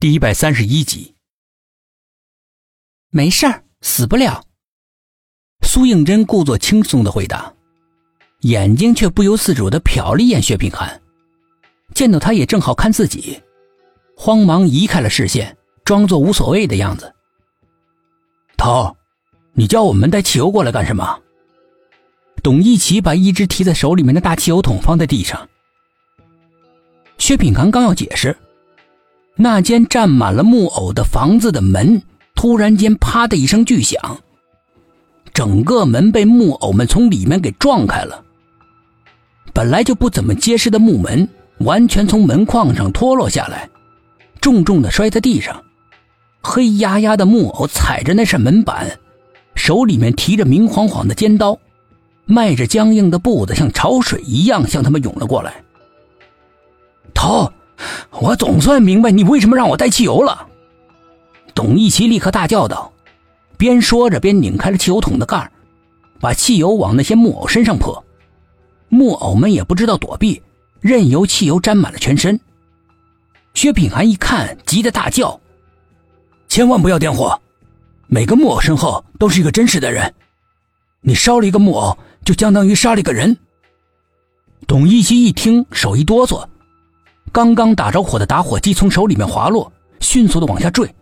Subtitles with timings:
[0.00, 1.14] 第一百三十一集，
[3.08, 4.44] 没事儿，死不了。
[5.62, 7.50] 苏应真故作轻松的回答，
[8.40, 11.00] 眼睛却不由自主的瞟了一眼薛品涵，
[11.94, 13.40] 见到他也正好看自己，
[14.14, 17.10] 慌忙移开了视线，装作无所谓的样子。
[18.58, 18.94] 头，
[19.54, 21.18] 你叫我们带汽油过来干什么？
[22.42, 25.48] 董一奇把一只提在手里面的大汽油桶放在地上。
[27.16, 28.36] 薛品涵刚要解释。
[29.36, 32.00] 那间站满了木偶的房子的门
[32.36, 34.18] 突然间“啪”的一声巨响，
[35.32, 38.22] 整个门被木偶们从里面给撞开了。
[39.52, 41.28] 本来就不怎么结实的木门
[41.58, 43.68] 完全从门框上脱落下来，
[44.40, 45.64] 重重的摔在地上。
[46.40, 48.98] 黑压压的木偶踩着那扇门板，
[49.54, 51.58] 手里面提着明晃晃的尖刀，
[52.26, 55.64] 迈着僵硬的步子，像潮水一样向他们涌了过来。
[57.14, 57.50] 头。
[58.24, 60.46] 我总算明白你为什么让我带汽油了，
[61.54, 62.90] 董一奇立刻大叫道，
[63.58, 65.50] 边说着边拧开了汽油桶的盖
[66.20, 68.02] 把汽油往那些木偶身上泼。
[68.88, 70.40] 木偶们也不知道躲避，
[70.80, 72.40] 任由汽油沾满了全身。
[73.52, 75.38] 薛品涵一看，急得大叫
[76.48, 77.38] ：“千万不要点火！
[78.06, 80.14] 每个木偶身后都是一个真实的人，
[81.02, 83.36] 你烧了一个木偶，就相当于杀了一个人。”
[84.66, 86.42] 董一奇一听，手一哆嗦。
[87.34, 90.94] 刚刚打着火的打火机从手里面滑落，迅速的往下坠。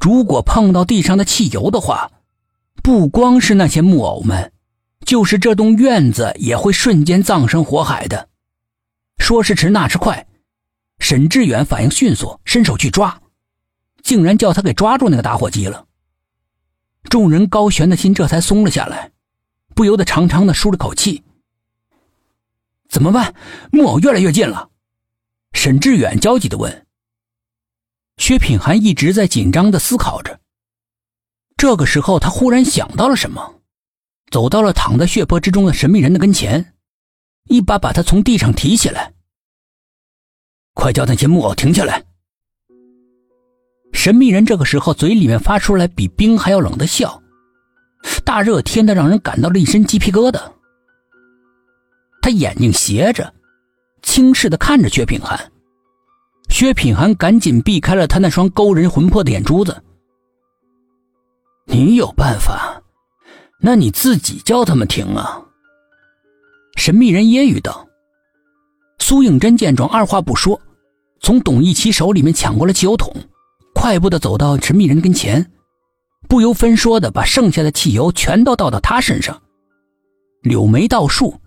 [0.00, 2.10] 如果碰到地上的汽油的话，
[2.82, 4.50] 不光是那些木偶们，
[5.06, 8.28] 就是这栋院子也会瞬间葬身火海的。
[9.18, 10.26] 说时迟，那时快，
[10.98, 13.20] 沈志远反应迅速，伸手去抓，
[14.02, 15.84] 竟然叫他给抓住那个打火机了。
[17.04, 19.12] 众人高悬的心这才松了下来，
[19.76, 21.22] 不由得长长的舒了口气。
[22.88, 23.32] 怎么办？
[23.70, 24.70] 木偶越来越近了。
[25.60, 26.86] 沈志远焦急的问
[28.16, 30.38] ：“薛品涵一直在紧张的思考着。
[31.56, 33.56] 这个时候，他忽然想到了什么，
[34.30, 36.74] 走到了躺在血泊之中的神秘人的跟前，
[37.48, 39.12] 一把把他从地上提起来。
[40.74, 42.04] 快叫那些木偶停下来！”
[43.92, 47.20] 神秘人这个时候嘴里面发出来比冰还要冷的笑，
[48.24, 50.40] 大热天的让人感到了一身鸡皮疙瘩。
[52.22, 53.34] 他眼睛斜着。
[54.02, 55.52] 轻视的看着薛品涵，
[56.48, 59.82] 薛品涵赶紧避开了他那双勾人魂魄的眼珠子。
[61.66, 62.82] 你有办法，
[63.60, 65.42] 那你自己叫他们停啊！
[66.76, 67.86] 神秘人揶揄道。
[69.00, 70.60] 苏应真见状，二话不说，
[71.20, 73.14] 从董一奇手里面抢过了汽油桶，
[73.74, 75.50] 快步的走到神秘人跟前，
[76.28, 79.42] 不由分说的把剩下的汽油全都倒到他身上，
[80.42, 81.38] 柳眉倒竖。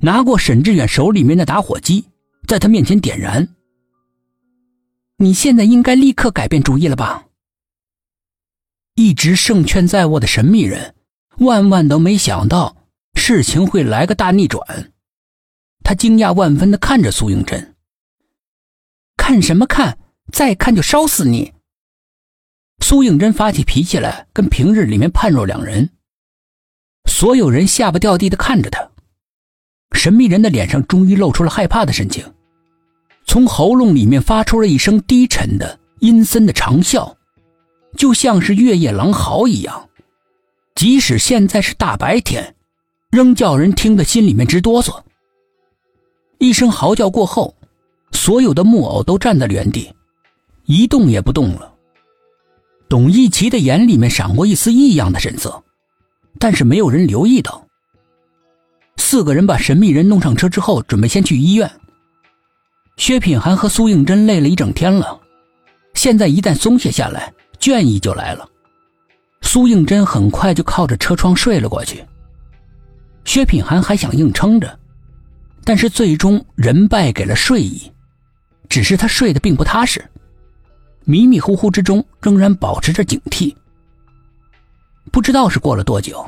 [0.00, 2.06] 拿过沈志远手里面的打火机，
[2.46, 3.48] 在他面前点燃。
[5.18, 7.26] 你现在应该立刻改变主意了吧？
[8.94, 10.94] 一直胜券在握的神秘人，
[11.38, 12.76] 万万都没想到
[13.14, 14.92] 事情会来个大逆转。
[15.82, 17.74] 他惊讶万分的看着苏应真。
[19.16, 19.98] 看什么看？
[20.32, 21.52] 再看就烧死你！
[22.82, 25.90] 苏应真发起脾气来，跟平日里面判若两人。
[27.06, 28.89] 所有人下巴掉地的看着他。
[29.92, 32.24] 神秘人的脸上终于露出了害怕的神情，
[33.26, 37.14] 从喉咙里面发出了一声低沉的、阴森的长啸，
[37.96, 39.88] 就像是月夜狼嚎一样。
[40.74, 42.54] 即使现在是大白天，
[43.10, 44.98] 仍叫人听得心里面直哆嗦。
[46.38, 47.54] 一声嚎叫过后，
[48.12, 49.92] 所有的木偶都站在原地，
[50.64, 51.74] 一动也不动了。
[52.88, 55.62] 董一奇的眼里面闪过一丝异样的神色，
[56.38, 57.66] 但是没有人留意到。
[59.10, 61.68] 四个人把神秘人弄上车之后，准备先去医院。
[62.96, 65.20] 薛品涵和苏应真累了一整天了，
[65.94, 68.48] 现在一旦松懈下来，倦意就来了。
[69.42, 72.06] 苏应真很快就靠着车窗睡了过去。
[73.24, 74.78] 薛品涵还想硬撑着，
[75.64, 77.90] 但是最终人败给了睡意，
[78.68, 80.08] 只是他睡得并不踏实，
[81.04, 83.52] 迷迷糊糊之中仍然保持着警惕。
[85.10, 86.24] 不知道是过了多久。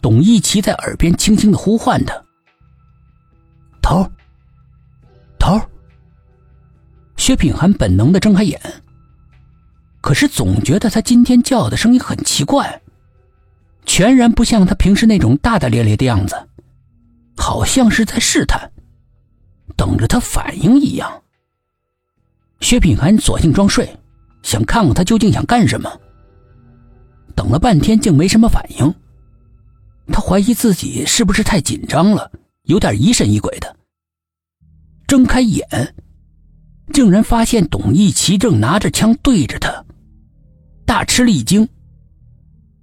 [0.00, 2.14] 董一奇在耳边轻轻的呼唤他
[3.82, 4.10] ：“头
[5.38, 5.60] 头。”
[7.16, 8.58] 薛品涵本能的睁开眼，
[10.00, 12.80] 可是总觉得他今天叫的声音很奇怪，
[13.84, 16.34] 全然不像他平时那种大大咧咧的样子，
[17.36, 18.72] 好像是在试探，
[19.76, 21.22] 等着他反应一样。
[22.60, 23.94] 薛品涵索性装睡，
[24.42, 25.90] 想看看他究竟想干什么。
[27.36, 28.94] 等了半天，竟没什么反应。
[30.10, 32.30] 他怀疑自己是不是太紧张了，
[32.64, 33.76] 有点疑神疑鬼的。
[35.06, 35.66] 睁开眼，
[36.92, 39.84] 竟然发现董一奇正拿着枪对着他，
[40.86, 41.68] 大吃了一惊：“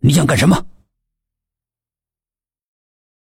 [0.00, 0.64] 你想干什么？”